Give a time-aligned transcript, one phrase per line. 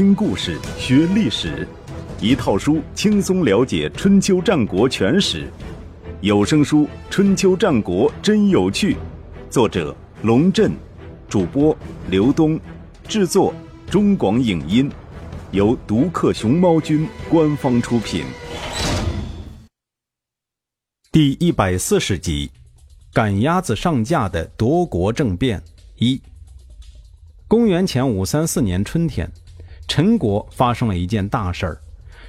[0.00, 1.68] 听故事学历史，
[2.22, 5.46] 一套书轻松了解春秋战国全史。
[6.22, 8.94] 有声书《春秋战国真有趣》，
[9.50, 10.72] 作者龙震，
[11.28, 11.76] 主播
[12.08, 12.58] 刘东，
[13.06, 13.52] 制作
[13.90, 14.90] 中广影音，
[15.50, 18.24] 由独克熊猫君官方出品。
[21.12, 22.50] 第一百四十集：
[23.12, 25.62] 赶鸭子上架的夺国政变
[25.98, 26.18] 一。
[27.46, 29.30] 公元前五三四年春天，
[29.90, 31.80] 陈国发生了一件大事儿。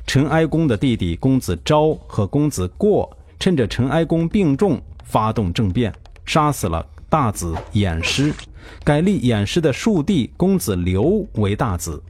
[0.08, 5.94] 陈哀公的弟弟公子昭和公子过，趁着陈哀公病重，发动政变，
[6.26, 8.34] 杀死了大子偃师，
[8.84, 12.02] 改立偃师的庶弟公子刘为大子。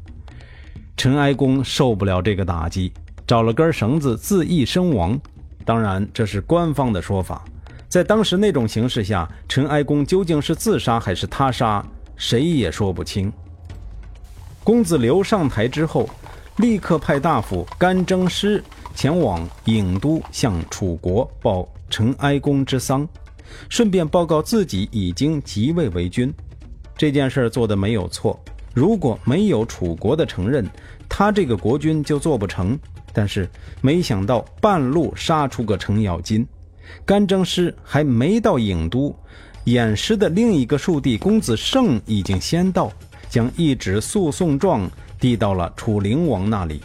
[0.96, 2.94] 陈哀公受不了这个打击，
[3.28, 5.20] 找了根绳子自缢身亡。
[5.66, 7.44] 当然，这是官方的说法。
[7.90, 11.86] 在当时那种形势下，陈哀公究竟是自杀还是他杀？
[12.16, 13.30] 谁也说不清。
[14.64, 16.08] 公子刘上台之后，
[16.58, 23.08] 立刻派大夫甘征师前往郢都向楚国报陈哀公之丧，
[23.70, 26.32] 顺便报告自己已经即位为君。
[26.96, 28.40] 这件事做的没有错，
[28.74, 30.70] 如果没有楚国的承认，
[31.10, 32.78] 他这个国君就做不成。
[33.12, 33.50] 但是
[33.82, 36.48] 没想到半路杀出个程咬金，
[37.04, 39.14] 甘征师还没到郢都。
[39.66, 42.92] 偃师的另一个庶弟公子胜已经先到，
[43.32, 46.82] 将一纸诉讼状递到了楚灵王那里，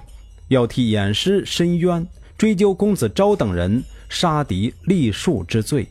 [0.47, 2.07] 要替偃师申冤，
[2.39, 5.85] 追究公子昭等人杀敌立树之罪。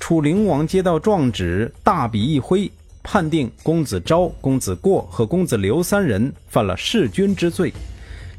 [0.00, 2.70] 楚灵王接到状纸，大笔一挥，
[3.02, 7.70] 判定公子昭、公子过和公子刘三人犯了弑君之罪，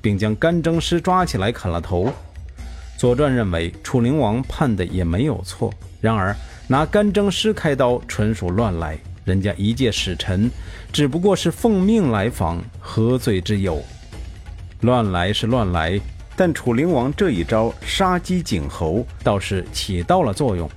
[0.01, 2.07] 并将干征师抓起来砍了头。
[2.97, 6.35] 《左传》认为楚灵王判的也没有错，然而。
[6.69, 8.99] 拿干征师开刀，纯属乱来。
[9.27, 10.49] 人家一介使臣，
[10.89, 13.83] 只不过是奉命来访，何罪之有？
[14.79, 15.99] 乱来是乱来，
[16.37, 20.69] 但楚灵王这一招杀鸡儆猴，倒是起到了作用。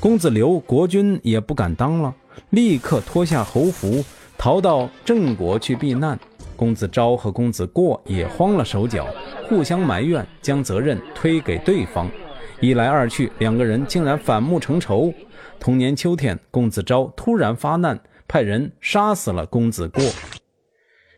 [0.00, 2.14] 公子刘国君也不敢当了，
[2.48, 4.02] 立刻脱下侯服，
[4.38, 6.18] 逃到郑国去避难。
[6.56, 9.06] 公子昭和公子过也慌了手脚，
[9.50, 12.10] 互相埋怨，将责任推给对方。
[12.58, 15.12] 一来二去，两个人竟然反目成仇。
[15.62, 20.02] 同年秋天，公子昭突然发难，派人杀死了公子过。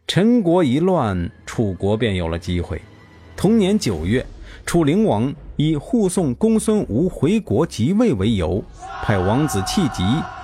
[0.06, 2.78] 陈国一乱，楚国便有了机会。
[3.34, 4.22] 同年九月，
[4.66, 8.62] 楚灵王以护送公孙吴回国即位为由，
[9.03, 10.03] 派王子弃疾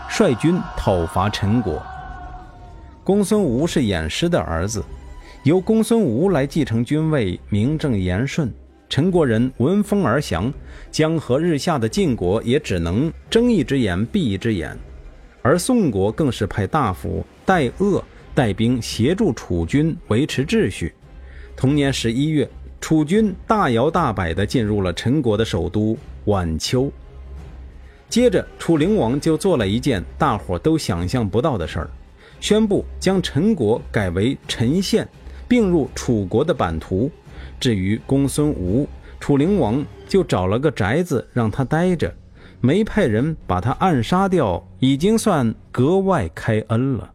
[0.08, 1.82] 率军讨伐陈国。
[3.04, 4.82] 公孙吴是偃师的儿子，
[5.42, 8.50] 由公孙吴来继承君位，名正言顺。
[8.90, 10.52] 陈国人闻风而降，
[10.90, 14.76] 江河日下的晋国也只能睁一只眼闭一只眼，
[15.42, 18.02] 而宋国更是派大夫戴鄂
[18.34, 20.92] 带兵协助楚军维持秩序。
[21.54, 22.50] 同年十一月，
[22.80, 25.96] 楚军大摇大摆地进入了陈国的首都
[26.26, 26.90] 宛丘。
[28.08, 31.90] 接着，楚灵王就做了一件大伙都想象不到的事儿，
[32.40, 35.08] 宣布将陈国改为陈县，
[35.46, 37.08] 并入楚国的版图。
[37.58, 42.14] 至于公孙吴，楚灵王就找了个宅子让他待着，
[42.60, 47.12] 没派人把他暗杀掉，已经算格外开恩了。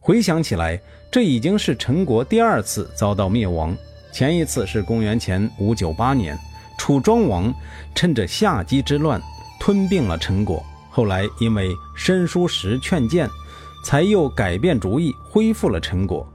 [0.00, 0.80] 回想起来，
[1.10, 3.76] 这已经是陈国第二次遭到灭亡，
[4.12, 6.36] 前一次是公元前五九八年，
[6.78, 7.52] 楚庄王
[7.94, 9.20] 趁着夏姬之乱
[9.60, 13.30] 吞并了陈国，后来因为申叔时劝谏，
[13.84, 16.26] 才又改变主意恢复了陈国。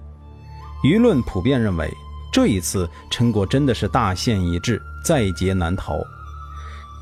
[0.83, 1.93] 舆论普遍认为。
[2.31, 5.99] 这一次，陈国真的是大限已至，在劫难逃。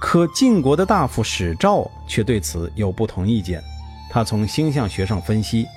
[0.01, 3.62] 可晋国的大夫史昭却对此有不同意见。
[4.09, 5.68] 他从星象学上分析，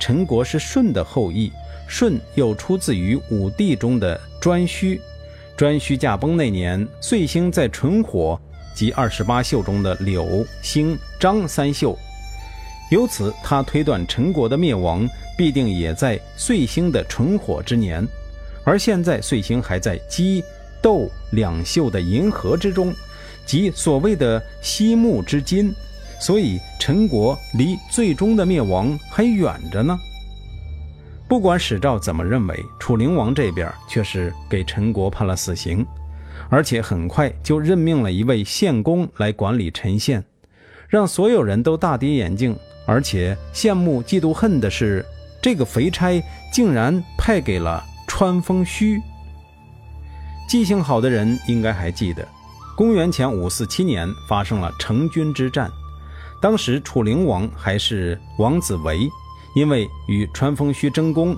[0.00, 1.52] 陈国是舜的后裔，
[1.86, 4.98] 舜又出自于五帝中的颛顼。
[5.58, 8.40] 颛顼驾崩那年，岁星在纯火，
[8.74, 11.98] 即二十八宿中的柳、星、张三宿。
[12.90, 18.06] 由此，他推断陈国的灭亡必定也在岁星的纯火之年。
[18.64, 20.42] 而现在，岁星还在鸡、
[20.80, 22.94] 斗两宿的银河之中，
[23.44, 25.74] 即所谓的西木之金，
[26.20, 29.98] 所以陈国离最终的灭亡还远着呢。
[31.28, 35.84] 不管史昭怎么认为，楚灵王这边却是给陈国判了死刑，
[36.48, 40.22] 而且很快就任命了一位县公来管理陈县，
[40.88, 42.56] 让所有人都大跌眼镜，
[42.86, 45.04] 而且羡慕嫉妒恨的是，
[45.40, 46.22] 这个肥差
[46.52, 47.82] 竟然派给了。
[48.14, 49.00] 川风虚，
[50.46, 52.28] 记性好的人应该还记得，
[52.76, 55.70] 公元前五四七年发生了成军之战，
[56.38, 59.08] 当时楚灵王还是王子维，
[59.56, 61.34] 因为与川风虚争功，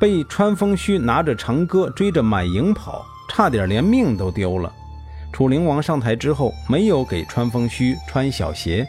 [0.00, 4.70] 被川风虚拿着长戈追着满营跑，差点连命都丢了。
[5.32, 8.84] 楚灵王上台之后，没有给川风虚穿小鞋，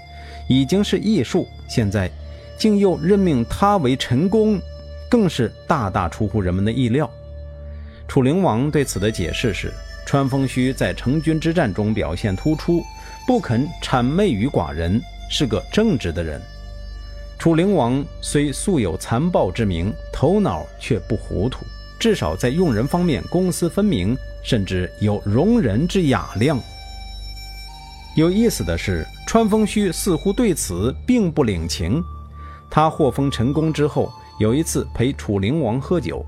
[0.49, 2.11] 已经是艺术，现在
[2.57, 4.59] 竟又任命他为陈宫，
[5.11, 7.09] 更是大大出乎人们的意料。
[8.09, 9.71] 楚灵王对此的解释是：
[10.03, 12.83] 川丰虚在成军之战中表现突出，
[13.27, 16.41] 不肯谄媚于寡人，是个正直的人。
[17.37, 21.63] 楚灵王虽素有残暴之名，头脑却不糊涂，
[21.99, 26.59] 至少在用人方面公私分明，甚至有容人之雅量。
[28.15, 32.03] 有意思的是，川丰虚似乎对此并不领情。
[32.71, 36.25] 他获封陈宫之后，有一次陪楚灵王喝酒，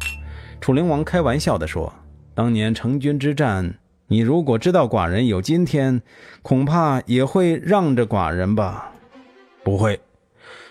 [0.61, 1.91] 楚灵王开玩笑地说
[2.35, 6.03] ：“当年成军之战，你如果知道寡人有今天，
[6.43, 8.91] 恐怕也会让着寡人吧
[9.65, 9.99] ？”“不会。”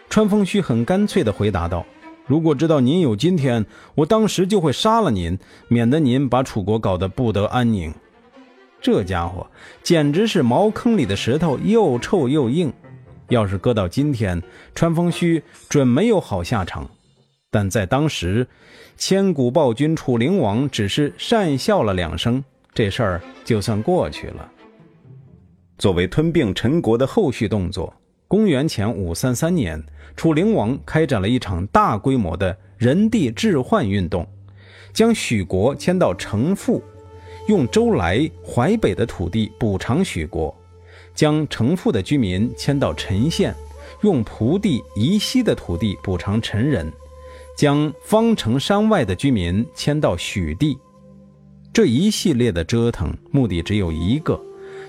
[0.08, 1.84] 川风虚很干脆地回答道
[2.24, 3.66] ：“如果知道您有今天，
[3.96, 7.92] 我当时就会杀了您，免得您把楚国搞得不得安宁。”
[8.80, 9.44] 这家伙
[9.82, 12.72] 简直是茅坑里的石头，又臭又硬。
[13.28, 14.40] 要是搁到今天，
[14.72, 16.88] 川风虚准没有好下场。
[17.50, 18.46] 但在当时，
[18.96, 22.42] 千古暴君楚灵王只是讪笑了两声，
[22.72, 24.50] 这事儿就算过去了。
[25.76, 27.92] 作为吞并陈国的后续动作，
[28.28, 29.82] 公元前五三三年。
[30.16, 34.26] 楚灵王开展了一场大规模的人地置换运动，
[34.92, 36.82] 将许国迁到城父，
[37.48, 40.54] 用周来、淮北的土地补偿许国；
[41.14, 43.54] 将城父的居民迁到陈县，
[44.02, 46.86] 用蒲地、宜西的土地补偿陈人；
[47.60, 50.78] 将方城山外的居民迁到许地。
[51.74, 54.40] 这一系列的折腾，目的只有一个，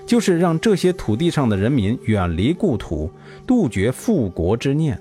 [0.06, 3.10] 就是让这些土地上的人民远离故土，
[3.46, 4.98] 杜绝复国之念。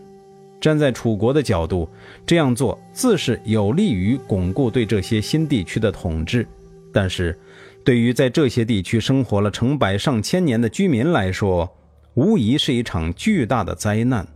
[0.60, 1.88] 站在楚国的角度，
[2.26, 6.46] 这样做自是有利于巩固对这些新地区的统治，
[6.92, 7.40] 但是，
[7.86, 11.74] 对于在这些地区生活了成百上千年的居民来说，
[12.16, 14.28] 无疑是一场巨大的灾难。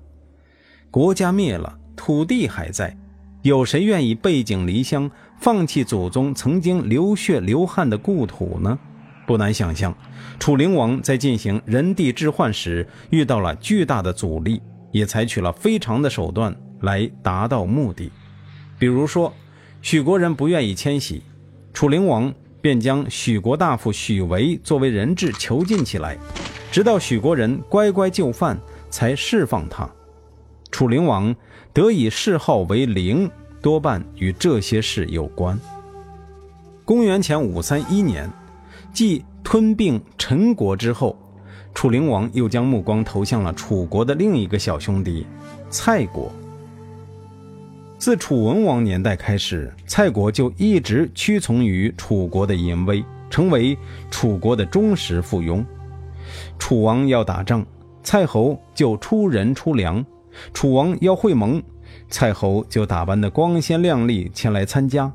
[0.89, 2.97] 国家灭了，土地还在，
[3.45, 8.75] 有谁愿意背井离乡，放弃祖宗曾经流血流汗的故土呢？
[9.27, 9.95] 不难想象，
[10.39, 14.59] 楚灵王在进行人地置换时遇到了巨大的阻力。
[14.91, 18.11] 也采取了非常的手段来达到目的，
[18.79, 19.31] 比如说，
[19.81, 21.21] 许国人不愿意迁徙，
[21.71, 26.17] 楚灵王便将许国大夫许维作为人质囚禁起来，
[26.71, 28.57] 直到许国人乖乖就范
[28.89, 29.87] 才释放他。
[30.75, 31.33] 楚灵王
[31.71, 33.31] 得以谥号为灵，
[33.61, 35.57] 多半与这些事有关。
[36.83, 38.29] 公元前五三一年，
[38.91, 41.17] 继吞并陈国之后。
[41.73, 45.25] 楚灵王又将目光投向了楚国的另一个小兄弟
[45.69, 46.29] 蔡国。
[47.97, 53.77] 自楚文王年代开始，蔡国就一直屈从于楚国的淫威，成为
[54.11, 55.63] 楚国的忠实附庸。
[56.59, 57.65] 楚王要打仗，
[58.03, 60.03] 蔡侯就出人出粮；
[60.53, 61.61] 楚王要会盟，
[62.09, 65.11] 蔡侯就打扮得光鲜亮丽前来参加。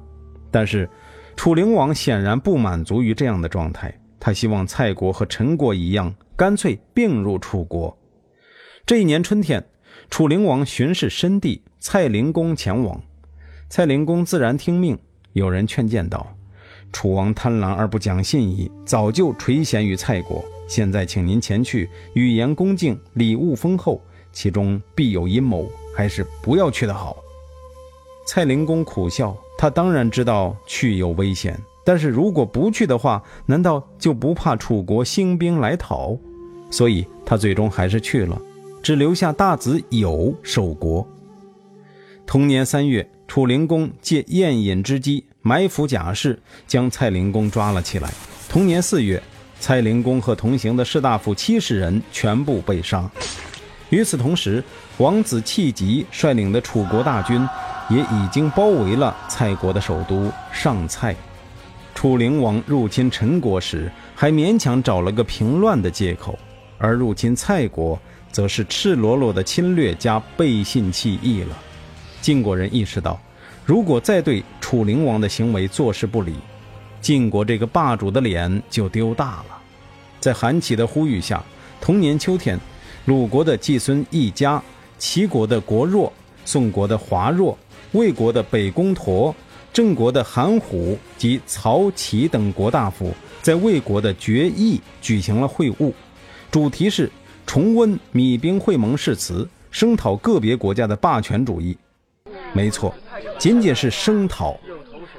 [0.51, 0.89] 但是，
[1.37, 6.15] 楚灵王显然不满足于这样的状态，他希望蔡国和陈国一样。
[6.37, 7.95] 干脆并入楚国。
[8.87, 9.63] 这一年春天，
[10.09, 12.99] 楚灵王巡视申地，蔡灵公前往。
[13.69, 14.99] 蔡灵公自然听命。
[15.35, 16.27] 有人劝谏道
[16.95, 20.43] ：“楚王贪婪而不讲信义，早就垂涎于蔡国。
[20.67, 24.03] 现在请您前去，语言恭敬，礼物丰厚，
[24.41, 27.19] 其中必有阴谋，还是不要去的好。”
[28.27, 36.17] 蔡灵公苦笑，他当然知道去有危险，但是如果不去的话，难道就不怕楚国兴兵来讨？
[36.71, 38.41] 所以他最终还是去了，
[38.83, 41.07] 只留下大子友守国。
[42.25, 48.11] 同年三月，楚灵公借宴饮之机埋伏贾氏，将蔡灵公抓了起来。
[48.49, 49.23] 同年四月，
[49.59, 53.11] 蔡灵公和同行的士大夫七十人全部被杀。
[53.91, 54.63] 与此同时，
[54.99, 57.47] 王子弃疾率领的楚国大军
[57.89, 61.15] 也已经包围了蔡国的首都上蔡。
[61.95, 66.39] 楚灵王入侵陈国时，还勉强找了个平乱的借口。
[66.79, 68.01] 而入侵蔡国，
[68.33, 71.59] 则是赤裸裸的侵略加背信弃义了。
[72.23, 73.21] 晋国人意识到，
[73.67, 76.37] 如果再对楚灵王的行为坐视不理，
[77.03, 79.59] 晋国这个霸主的脸就丢大了。
[80.21, 81.43] 在韩起的呼吁下，
[81.81, 82.59] 同年秋天，
[83.07, 84.63] 鲁国的季孙义家、
[84.99, 86.13] 齐国的国若、
[86.45, 87.57] 宋国的华若、
[87.93, 89.35] 魏国的北宫佗、
[89.73, 95.93] 郑国的韩虎及曹齐等国大夫，在魏国的决议举行了会晤。
[96.51, 97.11] 主题是
[97.47, 101.77] 重温米兵会盟誓词，声讨个别国家的霸权主义。
[102.53, 102.95] 没错，
[103.39, 104.59] 仅仅是声讨。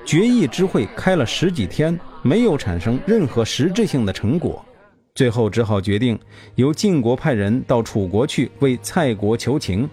[0.05, 4.63] 决议之会开了十几天，没有产生任何实质性的成果，
[5.13, 6.17] 最后只好决定
[6.55, 9.87] 由晋国派人到楚国去为蔡国求情，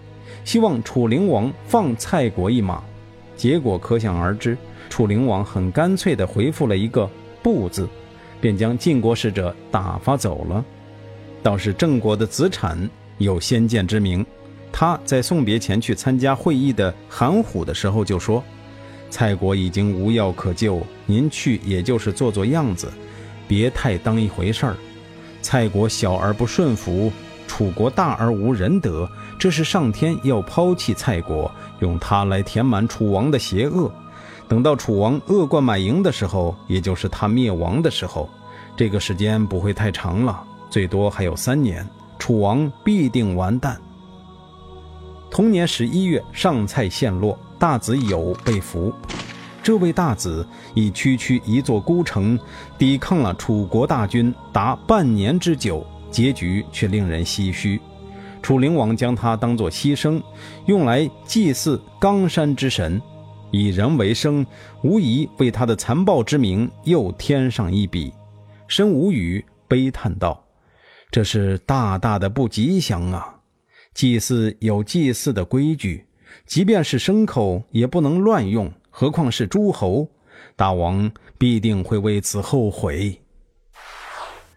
[0.45, 2.81] 希望楚灵王放蔡国一马。
[3.35, 4.57] 结果可想而知，
[4.89, 7.09] 楚灵王很干脆地回复了一个
[7.43, 7.87] “不”字，
[8.39, 10.63] 便将晋国使者打发走了。
[11.43, 14.25] 倒是郑国的子产有先见之明，
[14.71, 18.43] 他在送别前去参加会议的韩虎的时候就说。
[19.09, 22.91] 蔡国已经无药可救，您去也就是做做样子，
[23.47, 24.75] 别太当一回事儿。
[25.49, 27.11] 蔡国小而不顺服，
[27.47, 33.91] 楚国大而无仁德，这是上天要抛弃蔡国，用它来填满楚王的邪恶。
[34.47, 38.29] 等到楚王恶贯满盈的时候，也就是他灭亡的时候，
[38.77, 41.83] 这个时间不会太长了，最多还有三年，
[42.19, 43.75] 楚王必定完蛋。
[45.31, 47.35] 同年十一月，上蔡陷落。
[47.57, 48.93] 大子友被俘，
[49.69, 52.39] 这位大子以区区一座孤城，
[52.75, 57.79] 抵抗了楚国大军达半年之久，结局却令人唏嘘。
[58.41, 60.19] 楚灵王将他当作牺牲，
[60.65, 62.99] 用来祭祀冈山之神，
[63.51, 64.43] 以人为生，
[64.83, 68.11] 无疑为他的残暴之名又添上一笔。
[68.67, 70.43] 申无语悲叹道
[71.11, 73.35] ：“这是大大的不吉祥啊！
[73.93, 76.07] 祭祀有祭祀的规矩。”
[76.45, 80.07] 即便是牲口也不能乱用，何况是诸侯？
[80.55, 83.19] 大王必定会为此后悔。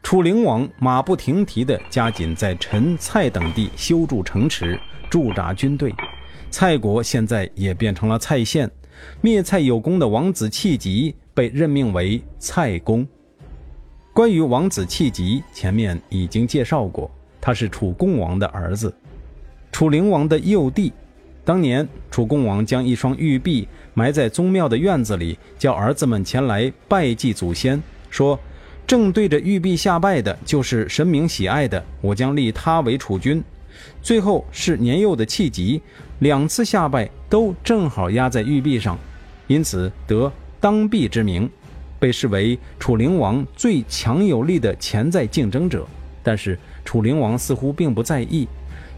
[0.02, 5.94] 楚灵王马不停蹄地加紧在陈、蔡等地修筑城池、驻扎军队。
[6.50, 8.70] 蔡国现在也变成了蔡县。
[9.20, 13.06] 灭蔡有功的王子弃疾被任命为蔡公。
[14.12, 17.10] 关于王子弃疾，前面已经介绍过，
[17.40, 18.94] 他是楚共王的儿子，
[19.72, 20.92] 楚灵王的幼弟。
[21.44, 28.38] 当年楚共王将一双玉璧埋在宗庙的院子里，叫儿子们前来拜祭祖先，说
[28.86, 33.42] 正对着玉璧下拜的就是神明喜爱的，我将立他为储君。
[34.02, 35.80] 最后是年幼的弃疾，
[36.20, 38.98] 两次下拜都正好压在玉璧上，
[39.46, 40.30] 因此得
[40.60, 41.48] 当璧之名，
[41.98, 45.86] 被视为楚灵王最强有力的潜在竞争者。
[46.22, 48.46] 但是楚灵王似乎并不在意。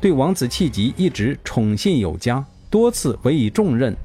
[0.01, 3.97] 对王子弃疾一直宠信有加，多次委以重任，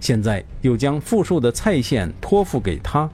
[0.00, 3.08] 现在又将富庶的蔡县托付给他，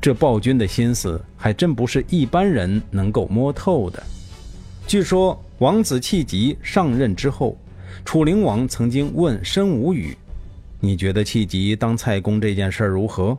[0.00, 4.02] 这暴君的心思还真不是一般人能够摸透的。
[4.86, 7.56] 据说王子气急上任之后，
[8.04, 10.16] 楚灵王曾经问申无宇
[10.80, 13.36] ：“你觉得气急当蔡公这件事如何？”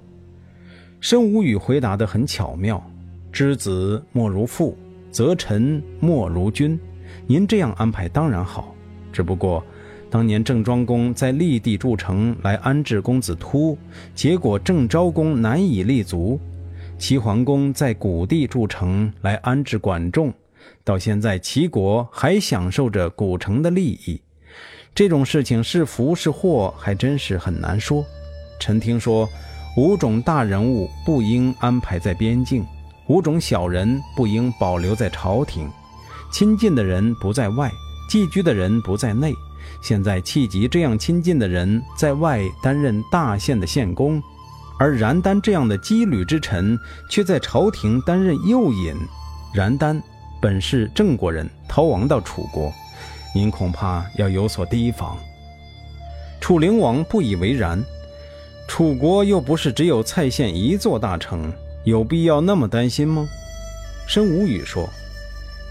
[1.01, 2.83] 申无宇回答得很巧妙
[3.31, 4.77] ：“知子莫如父，
[5.12, 6.79] 则臣莫如君。”
[7.25, 8.75] 您这样安排当然好，
[9.12, 9.63] 只不过
[10.09, 13.77] 当年郑庄公在立地筑城来安置公子突，
[14.15, 16.39] 结果郑昭公难以立足；
[16.97, 20.33] 齐桓公在谷地筑城来安置管仲，
[20.83, 24.19] 到现在齐国还享受着古城的利益。
[24.95, 28.03] 这种事情是福是祸，还真是很难说。
[28.59, 29.29] 臣听说，
[29.77, 32.65] 五种大人物不应安排在边境，
[33.07, 35.69] 五种小人不应保留在朝廷。
[36.31, 37.71] 亲近的人不在外，
[38.09, 39.33] 寄居的人不在内。
[39.81, 44.21] 现在弃疾这样亲近的人在外担任大县的县公，
[44.77, 46.77] 而然丹这样的羁旅之臣
[47.09, 48.95] 却在朝廷担任右尹。
[49.53, 50.01] 然丹
[50.41, 52.71] 本是郑国人，逃亡到楚国，
[53.33, 55.17] 您恐怕要有所提防。
[56.39, 57.83] 楚灵王不以为然，
[58.67, 61.51] 楚国又不是只有蔡县一座大城，
[61.83, 63.27] 有必要那么担心吗？
[64.07, 64.89] 申无语说。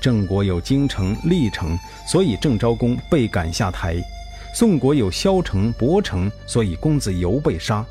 [0.00, 4.00] 郑国有京城、历城，所以郑昭公被赶下台；
[4.55, 7.85] 宋国有萧城、亳城，所以公子游被杀；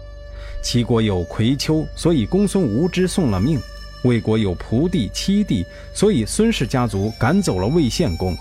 [0.62, 3.60] 齐国有葵丘，所以公孙无知送了命；
[4.04, 8.36] 魏国有蒲地、七地，所以孙氏家族赶走了魏献公。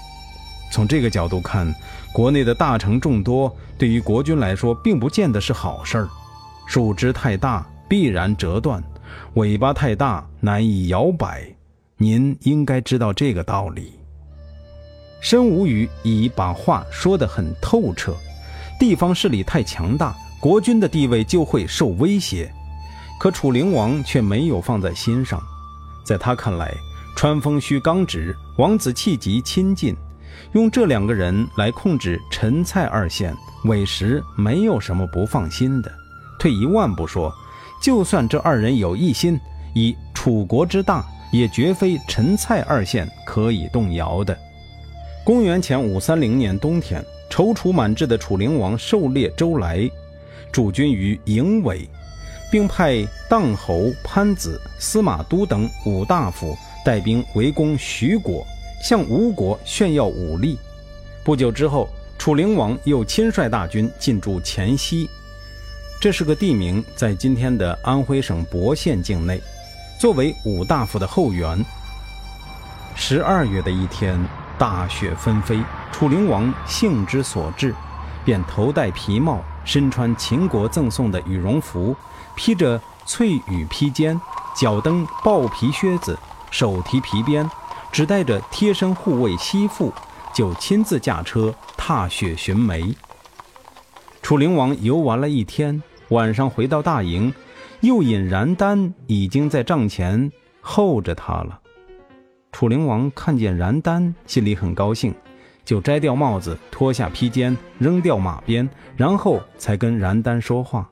[0.71, 1.75] 从这个角度看，
[2.13, 6.09] 国内的大城众多，对于国君来说并不见得是好事儿。
[6.67, 8.81] 树枝太大，必然折断；
[9.35, 11.56] 尾巴太大，难以摇摆。
[11.99, 13.95] 您应该知道这个道理。
[15.23, 18.15] 申无宇已把话说得很透彻，
[18.79, 22.53] 地方势力太强大，国君的地位就会受威胁。
[23.19, 25.43] 可楚灵王却没有放在心上，
[26.05, 26.71] 在他看来，
[27.17, 29.97] 川风须刚直，王子气急亲近，
[30.53, 33.35] 用这两个人来控制陈蔡二县，
[33.65, 35.91] 委实没有什么不放心的。
[36.39, 37.35] 退一万步说，
[37.83, 39.41] 就算这二人有一心，
[39.75, 41.03] 以楚国之大。
[41.37, 44.37] 也绝非陈蔡二县可以动摇的。
[45.23, 49.91] 公元前五三零年冬天，踌躇满志的楚灵王狩猎周来，
[50.51, 51.89] 驻军于营尾，
[52.51, 58.47] 并派荡侯潘子、司马都等五大夫带兵围攻徐国，
[58.83, 60.57] 向吴国炫耀武力。
[61.25, 65.11] 不久之后，楚灵王又亲率大军进驻黔西，
[66.01, 69.41] 这是个地名，在今天的安徽省亳县境内，
[69.99, 71.65] 作为武大夫的后援。
[72.95, 74.19] 十二月的一天，
[74.59, 77.75] 大雪纷飞，楚灵王兴之所至，
[78.25, 79.41] 便头戴皮帽。
[79.65, 81.97] 身穿秦国赠送的羽绒服，
[82.37, 84.21] 披着翠羽披肩，
[84.55, 86.17] 脚蹬豹皮靴子，
[86.53, 87.51] 手提皮鞭，
[87.91, 89.93] 只带着贴身护卫西妇，
[90.33, 92.95] 就亲自驾车踏雪寻梅。
[94.23, 97.35] 楚灵王游玩了一天，晚上回到大营，
[97.81, 100.31] 又引燃丹已经在帐前
[100.61, 101.61] 候着他了。
[102.53, 105.15] 楚灵王看见燃丹，心里很高兴。
[105.65, 110.89] 就摘掉帽子，脱下披肩，扔掉马鞭，然后才跟燃丹说话。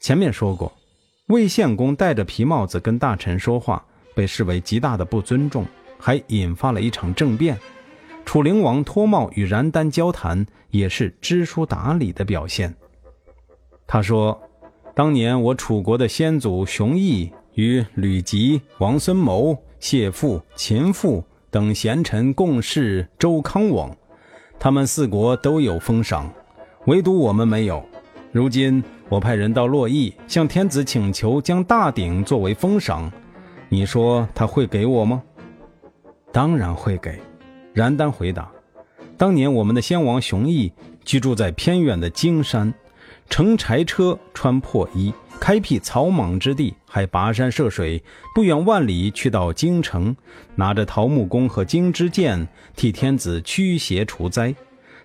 [0.00, 0.72] 前面说过，
[1.26, 3.84] 魏献公戴着皮帽子跟大臣说话，
[4.14, 5.66] 被视为极大的不尊重，
[5.98, 7.58] 还引发了一场政变。
[8.24, 12.74] 楚灵王脱帽与燃丹交谈，也是知书达理的表现。
[13.86, 14.40] 他说
[15.00, 23.96] ：“当年我楚国的先祖熊绎与吕吉、王孙谋、谢父、秦父。”等贤臣共事周康王，
[24.58, 26.30] 他们四国都有封赏，
[26.84, 27.82] 唯独我们没有。
[28.30, 33.10] 如今我派人到洛邑，向天子请求将大鼎作为封赏，
[33.70, 35.22] 你说他会给我吗？
[36.30, 37.18] 当然会给。
[37.72, 38.52] 然丹回答：
[39.16, 40.70] 当年我们的先王熊绎
[41.06, 42.74] 居住在偏远的荆山，
[43.30, 45.14] 乘柴车，穿破衣。
[45.38, 48.02] 开辟草莽之地，还跋山涉水，
[48.34, 50.14] 不远万里去到京城，
[50.54, 52.46] 拿着桃木弓和荆枝剑，
[52.76, 54.54] 替天子驱邪除灾。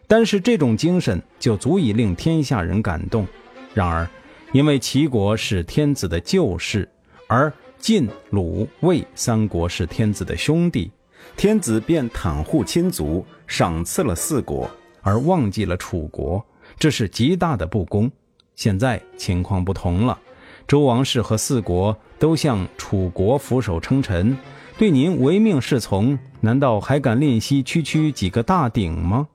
[0.08, 3.26] 单是这种精神就足以令天下人感动。
[3.74, 4.06] 然而，
[4.52, 6.90] 因为齐国是天子的旧事，
[7.28, 10.92] 而晋、鲁、魏三国是天子的兄弟，
[11.38, 14.70] 天子便袒护亲族，赏赐了四国，
[15.02, 16.44] 而忘记了楚国，
[16.78, 18.12] 这是极大的不公。
[18.56, 20.20] 现在情况不同了。
[20.68, 24.38] 周王室和四国都向楚国俯首称臣，
[24.78, 29.28] 对您唯命是从，难道还敢吝惜区区几个大鼎吗？